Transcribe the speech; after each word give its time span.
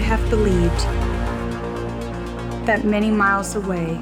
would 0.00 0.08
have 0.08 0.30
believed 0.30 0.80
that 2.66 2.86
many 2.86 3.10
miles 3.10 3.54
away, 3.54 3.98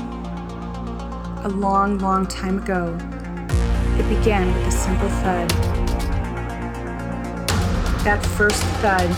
a 1.43 1.48
long, 1.48 1.98
long 1.98 2.25
time 2.25 2.59
ago, 2.59 2.97
it 3.98 4.09
began 4.09 4.47
with 4.55 4.69
a 4.69 4.71
simple 4.71 5.09
thud. 5.09 5.51
That 8.05 8.24
first 8.24 8.62
thud 8.80 9.11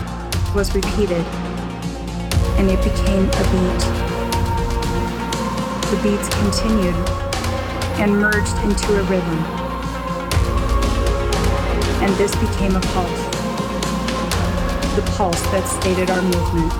was 0.55 0.73
repeated, 0.73 1.23
and 2.57 2.71
it 2.71 2.81
became 2.83 3.25
a 3.29 3.43
beat. 3.53 3.81
The 5.91 5.99
beats 6.01 6.29
continued 6.41 6.95
and 8.01 8.17
merged 8.19 8.57
into 8.63 8.99
a 8.99 9.03
rhythm, 9.03 9.37
and 12.01 12.11
this 12.15 12.33
became 12.37 12.75
a 12.75 12.81
pulse 12.81 13.30
the 14.95 15.01
pulse 15.15 15.41
that 15.55 15.63
stated 15.67 16.09
our 16.09 16.21
movement. 16.21 16.71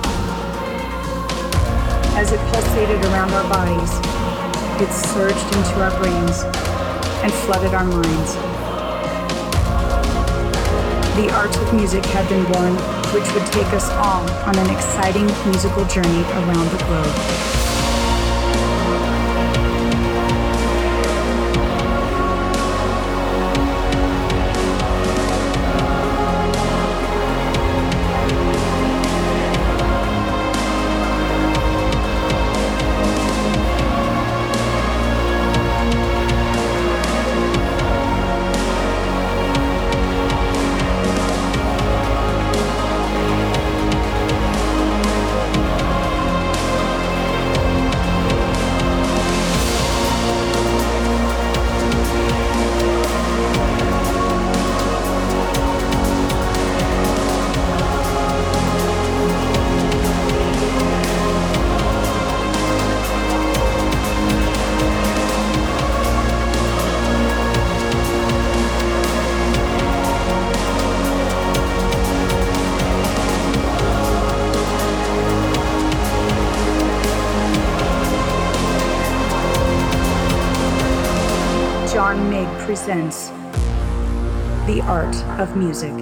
As 2.12 2.30
it 2.30 2.40
pulsated 2.52 3.00
around 3.08 3.32
our 3.32 3.48
bodies, 3.48 3.88
it 4.84 4.92
surged 4.92 5.46
into 5.56 5.80
our 5.80 5.90
brains 5.96 6.44
and 7.24 7.32
flooded 7.32 7.72
our 7.72 7.84
minds. 7.84 8.34
The 11.16 11.32
art 11.32 11.56
of 11.56 11.72
music 11.72 12.04
had 12.06 12.28
been 12.28 12.44
born, 12.52 12.74
which 13.16 13.32
would 13.32 13.46
take 13.52 13.72
us 13.72 13.88
all 13.96 14.28
on 14.44 14.58
an 14.58 14.68
exciting 14.68 15.26
musical 15.48 15.84
journey 15.86 16.22
around 16.36 16.68
the 16.68 16.84
globe. 16.84 17.61
Presents 82.84 83.28
The 84.66 84.80
Art 84.82 85.14
of 85.38 85.54
Music. 85.54 86.01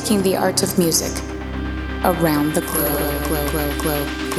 Taking 0.00 0.22
the 0.22 0.34
art 0.36 0.62
of 0.62 0.78
music 0.78 1.12
around 2.04 2.54
the 2.54 2.62
globe, 2.62 3.24
globe, 3.24 3.50
globe, 3.50 3.78
globe, 3.80 4.29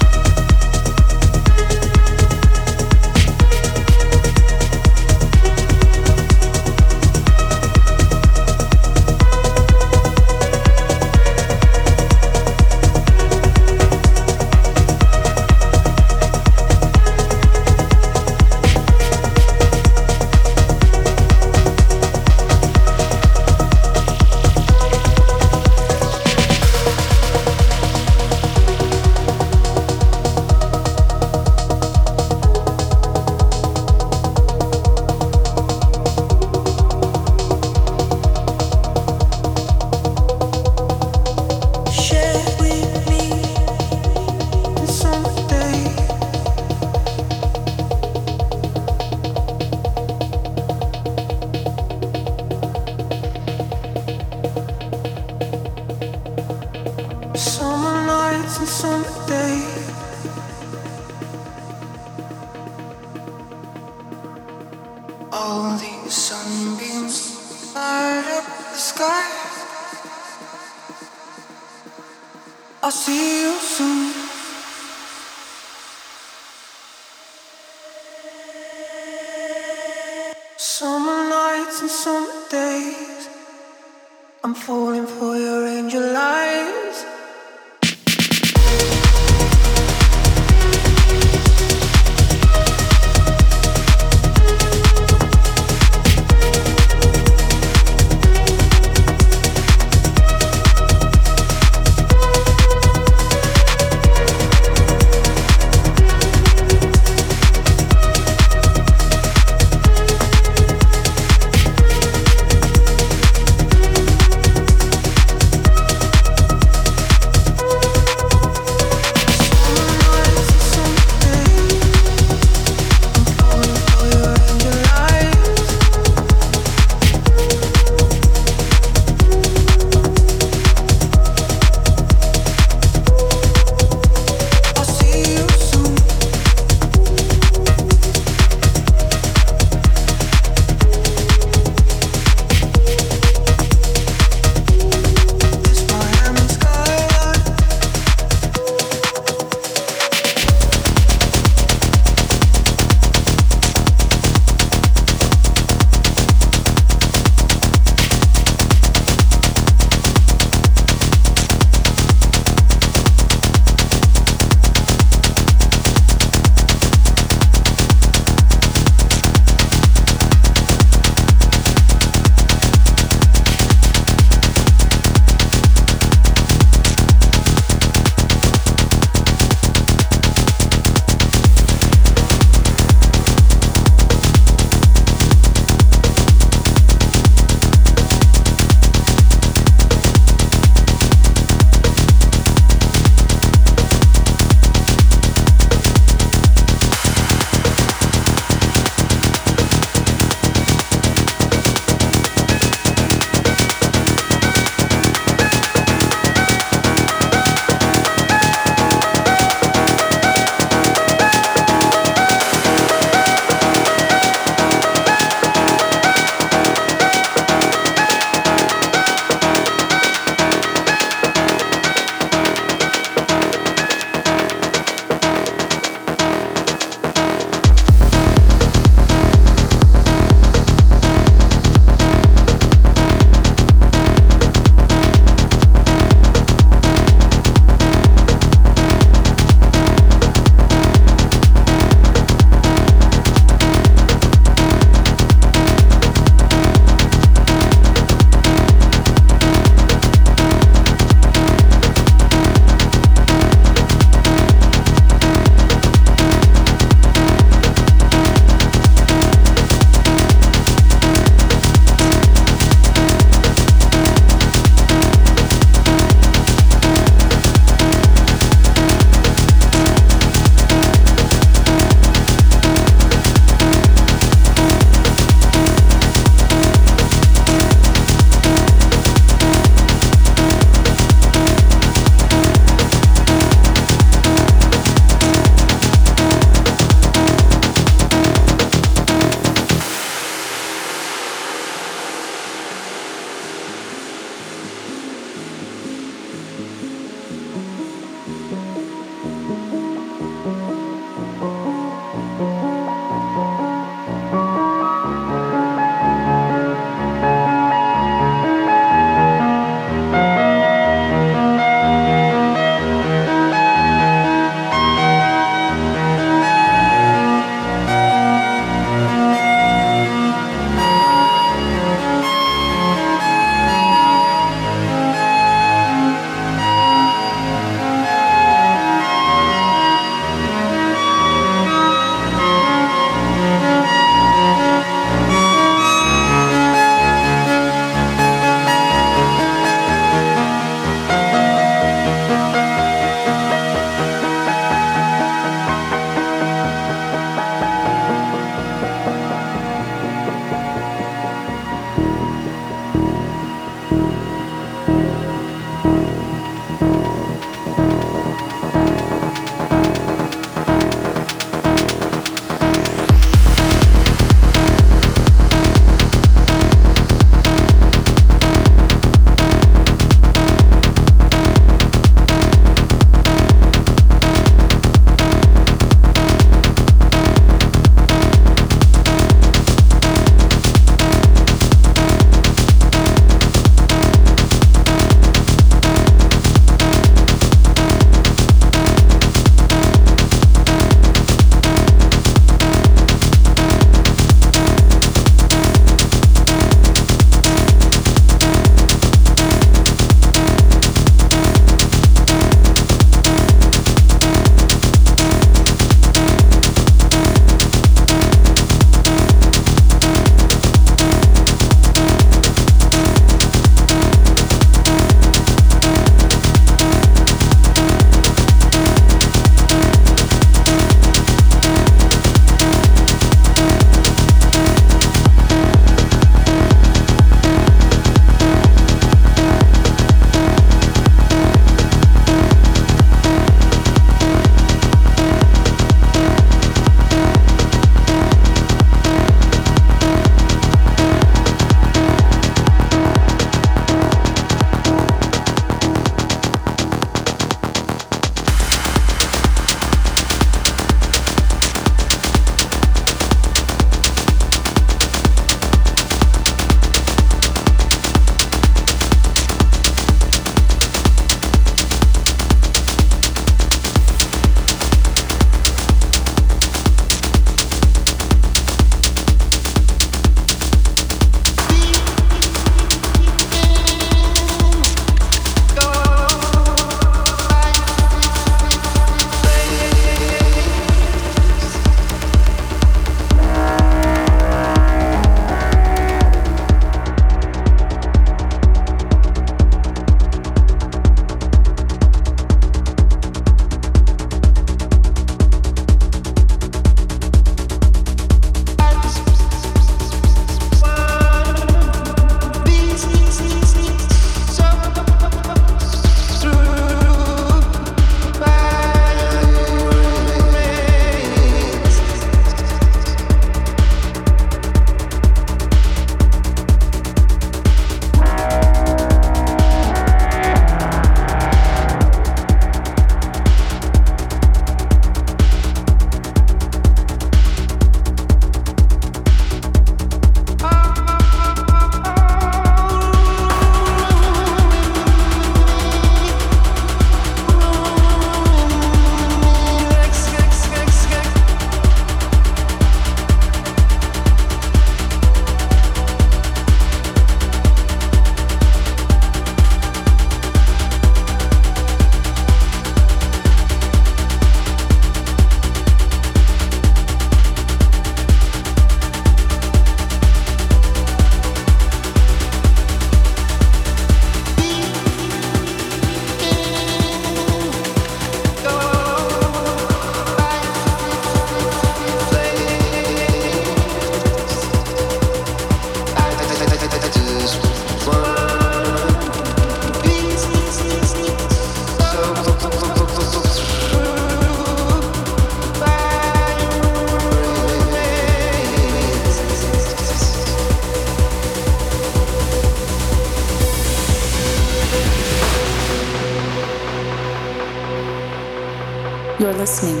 listening 599.60 600.00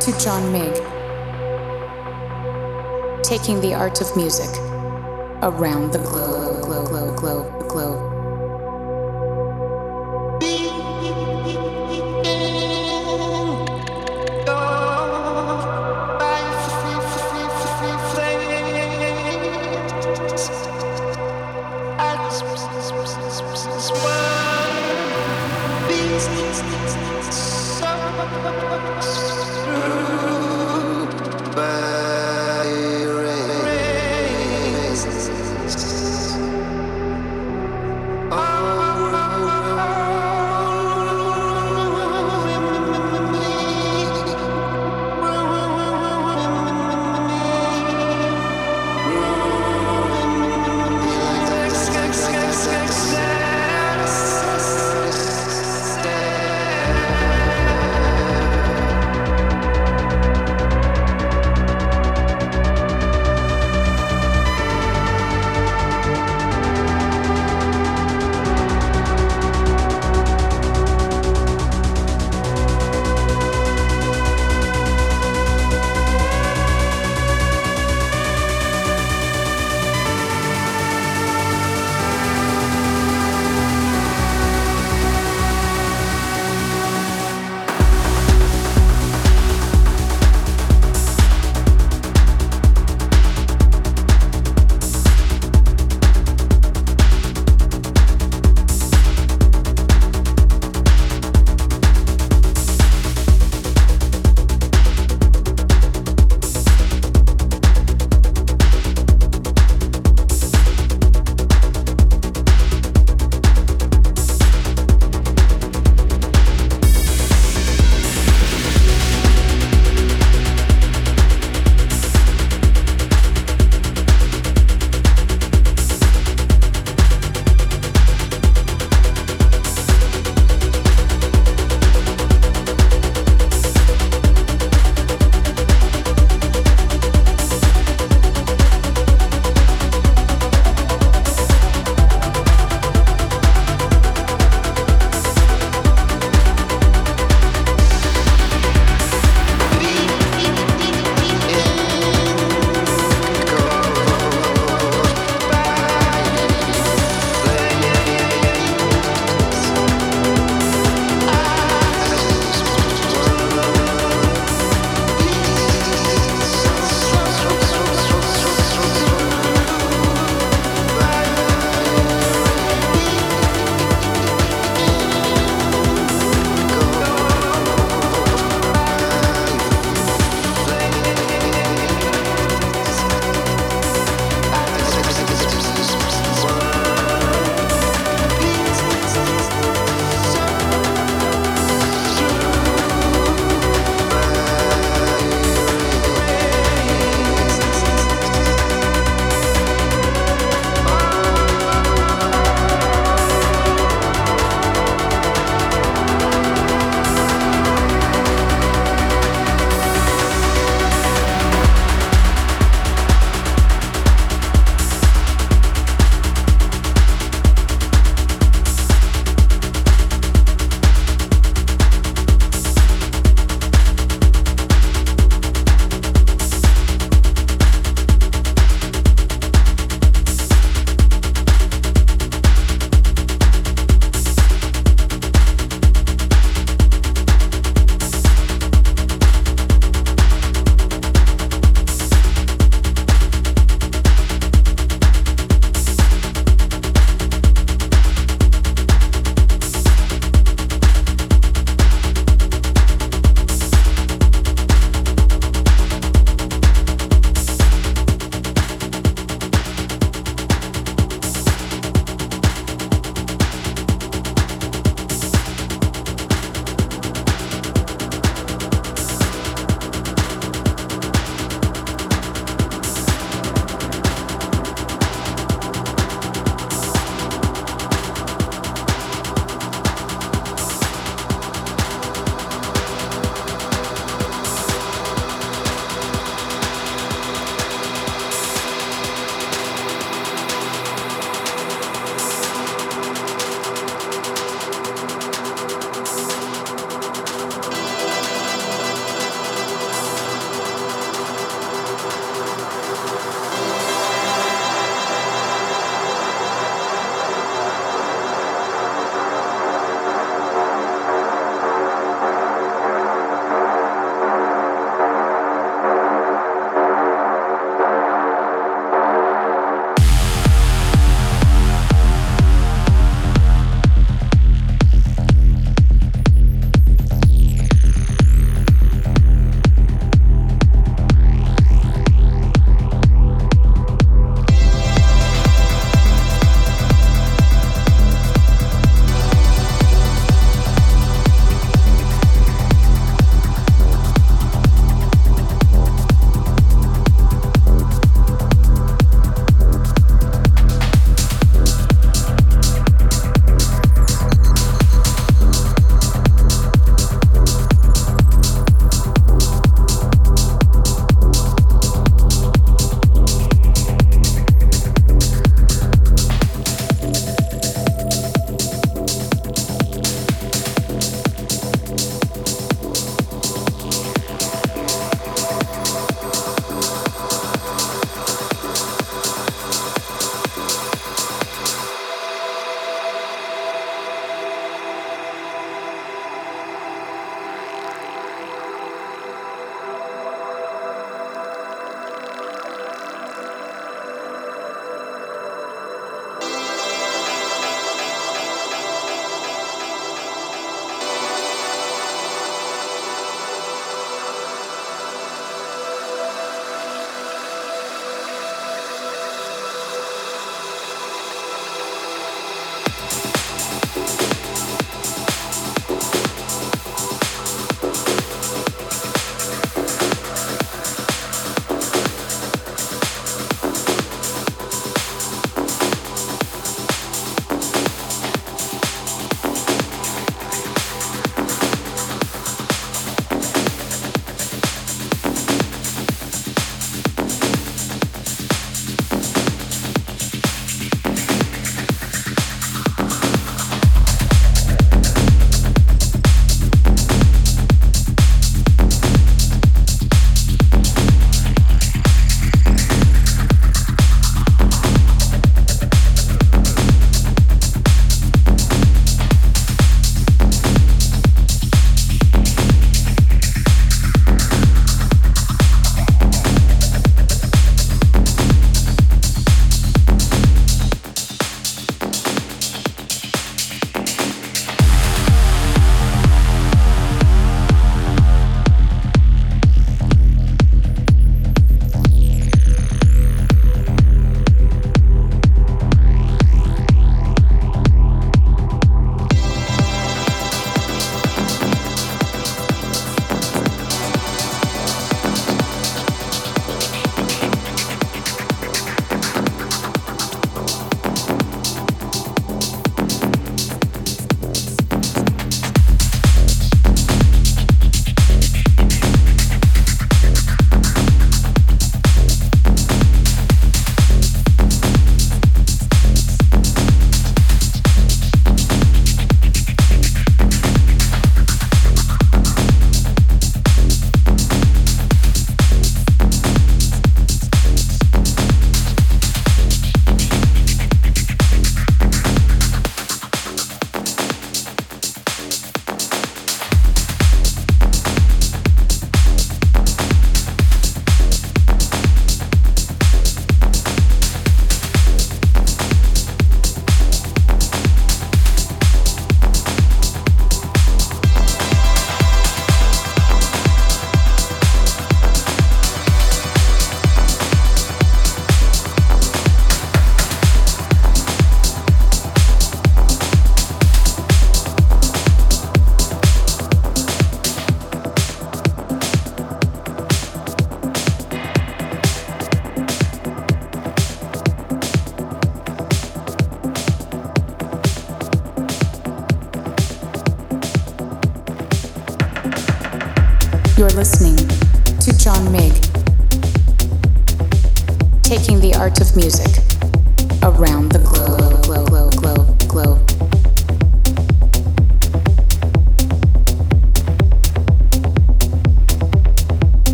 to 0.00 0.10
John 0.18 0.50
Mig, 0.50 0.74
taking 3.22 3.60
the 3.60 3.72
art 3.72 4.00
of 4.00 4.16
music 4.16 4.48
around 5.40 5.92
the 5.92 6.00
globe, 6.00 6.27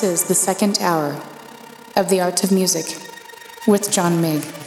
this 0.00 0.22
is 0.22 0.28
the 0.28 0.34
second 0.34 0.78
hour 0.80 1.20
of 1.94 2.08
The 2.08 2.22
Art 2.22 2.42
of 2.42 2.50
Music 2.50 2.86
with 3.66 3.92
John 3.92 4.22
Mig. 4.22 4.59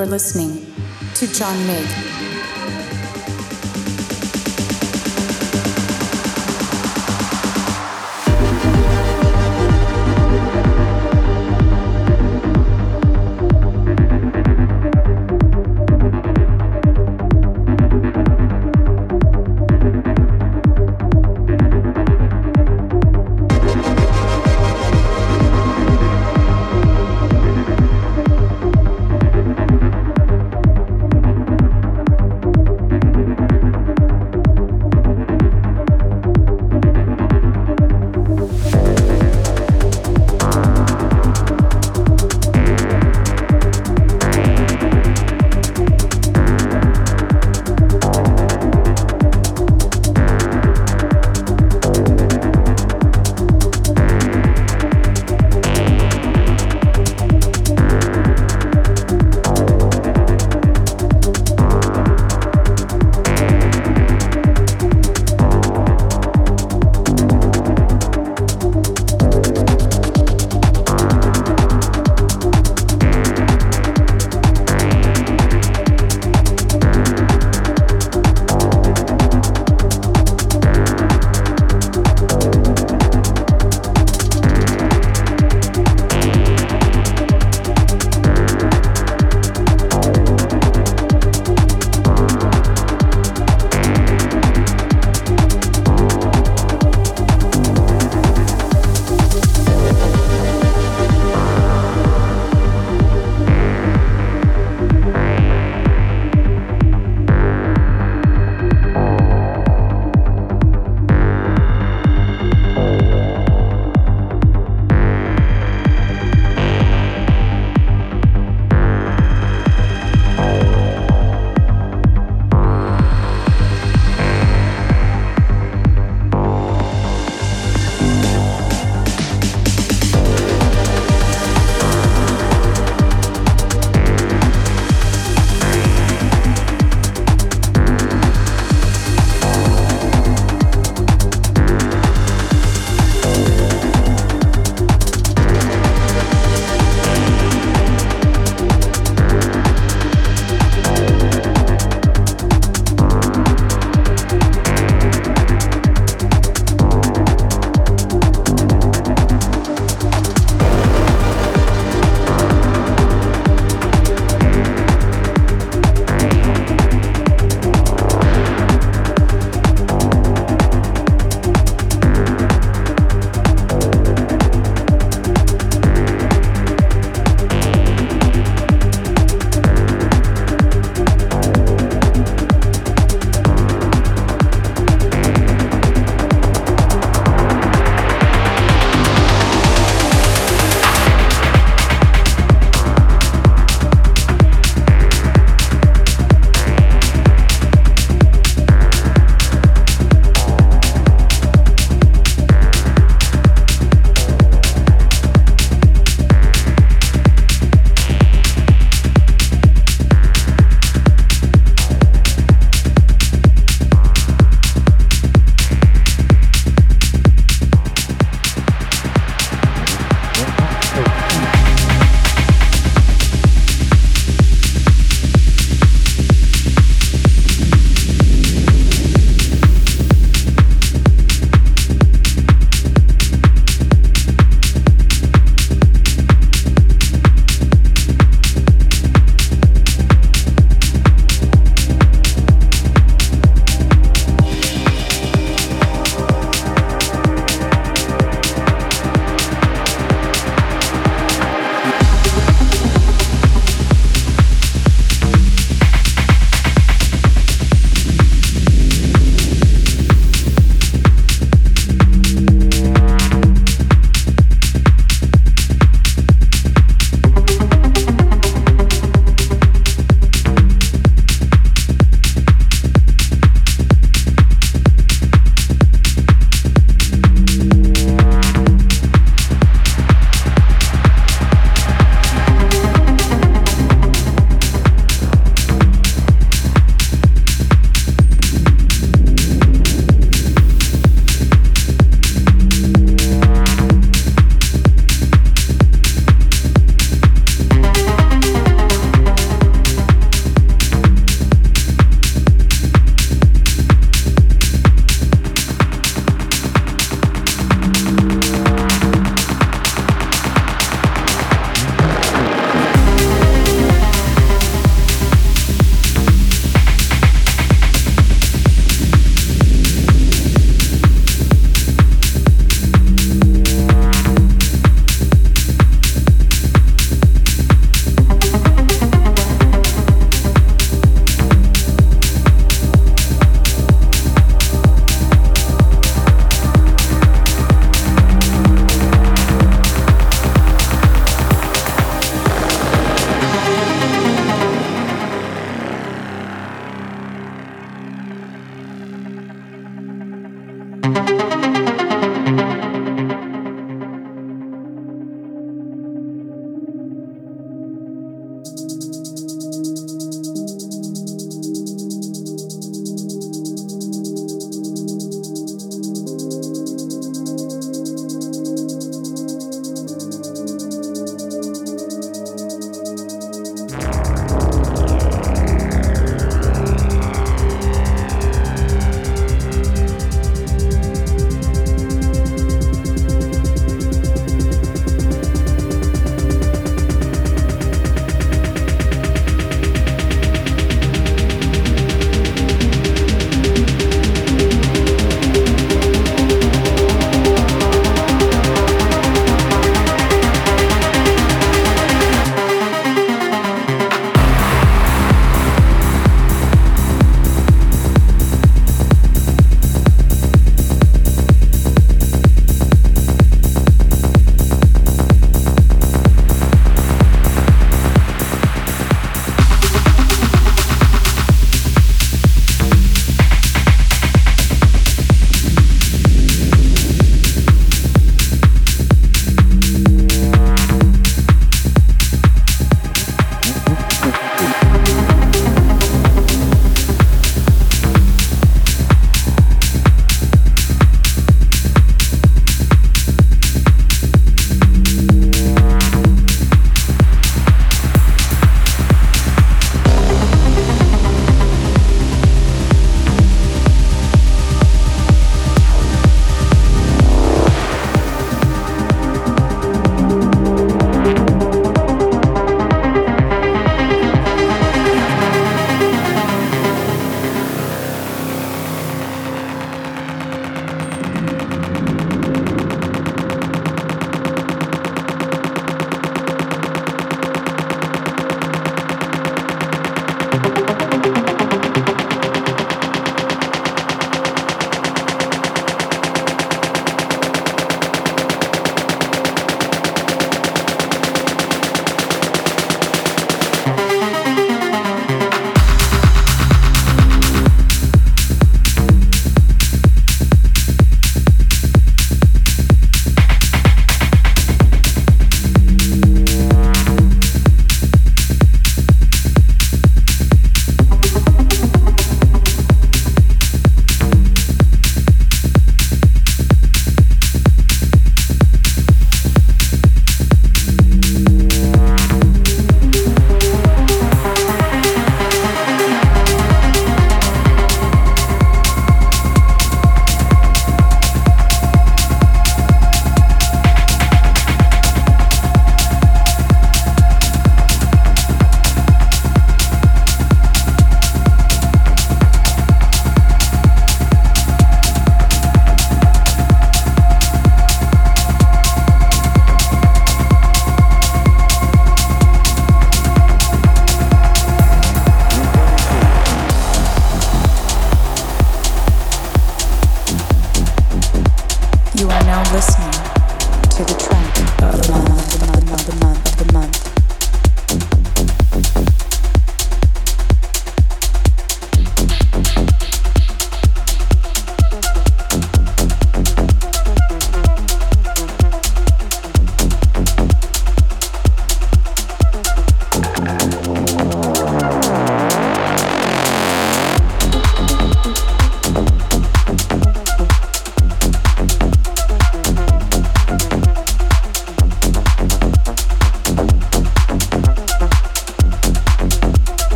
You're 0.00 0.08
listening 0.08 0.64
to 1.16 1.26
John 1.26 1.66
Mig. 1.66 2.09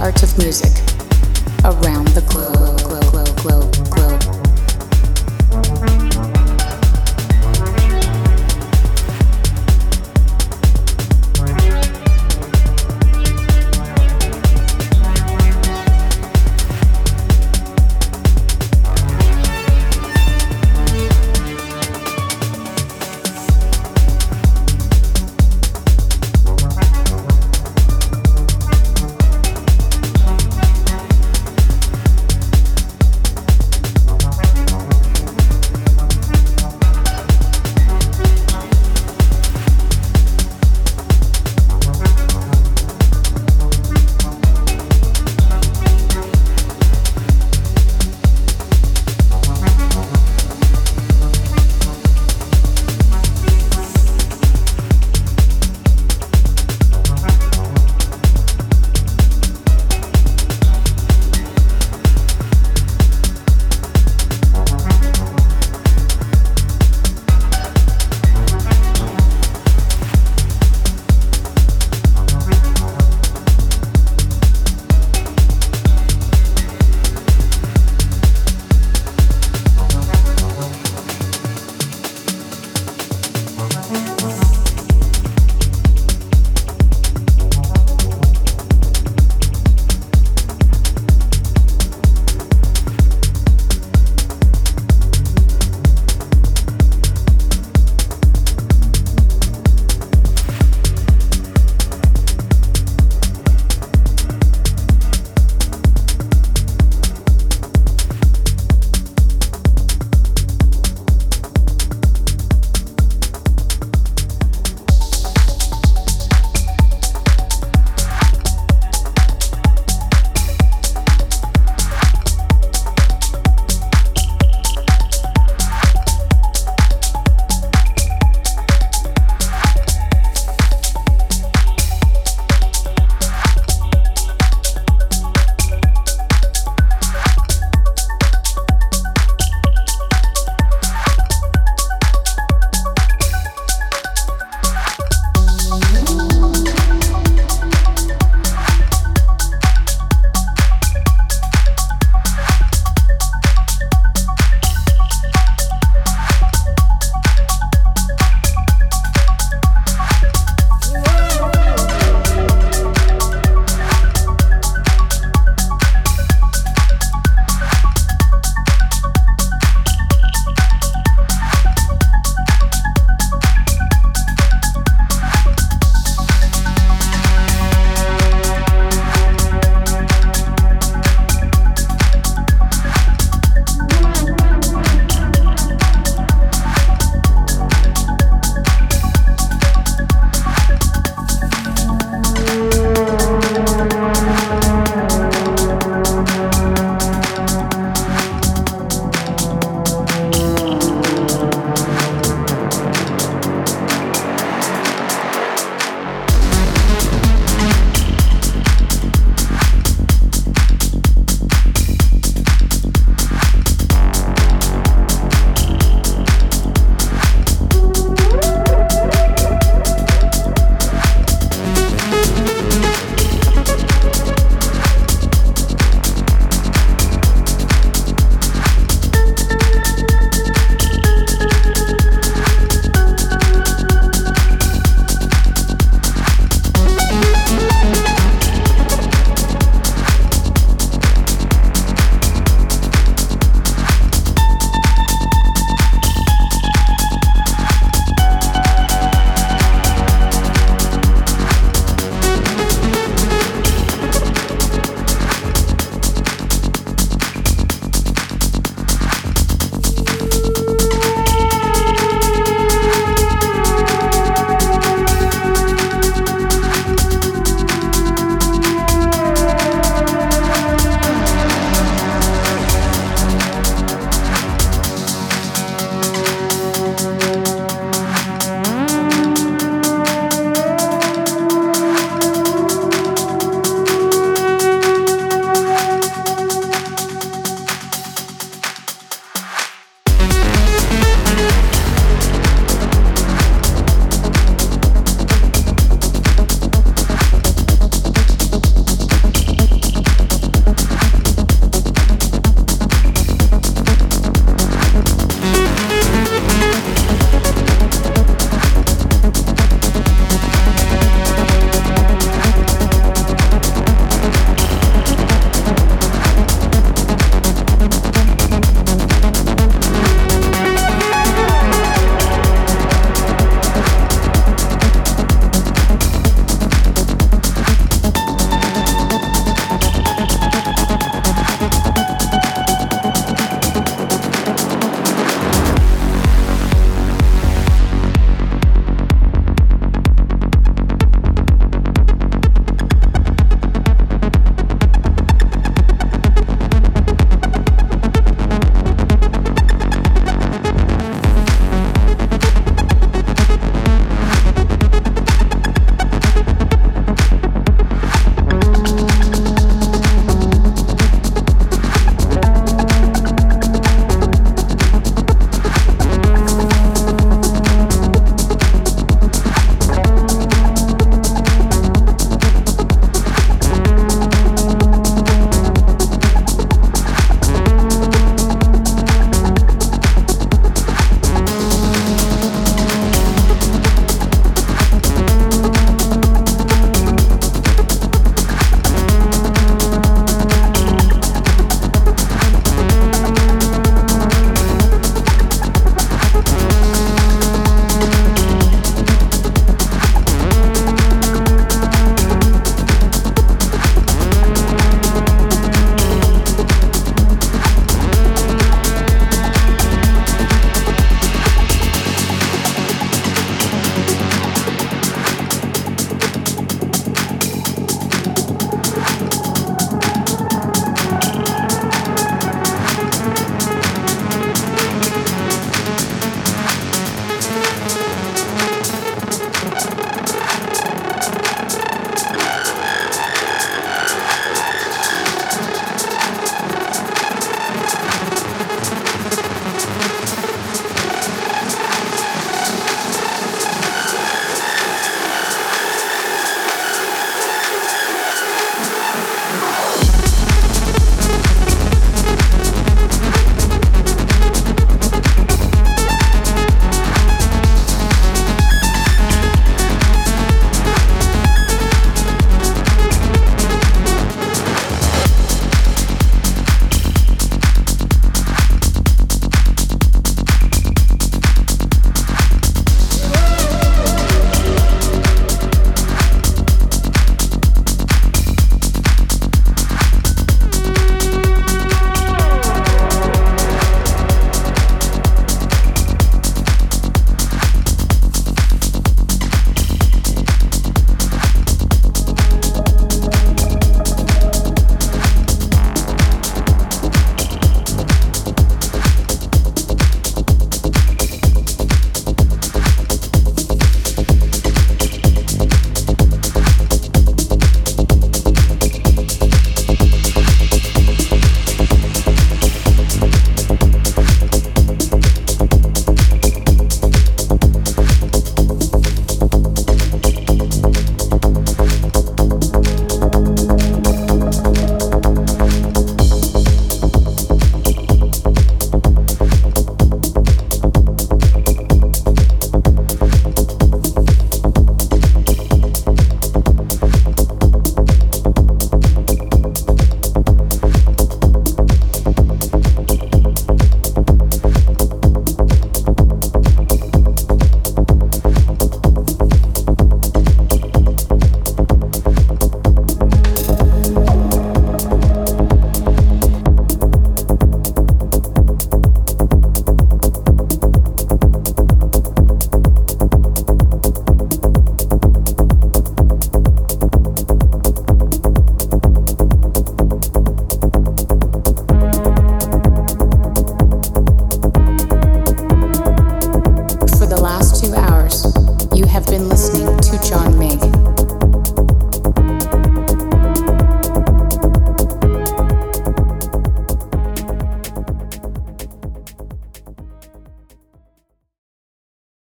Art 0.00 0.22
of 0.22 0.38
music 0.38 0.89